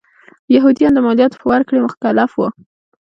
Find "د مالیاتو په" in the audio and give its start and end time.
0.95-1.45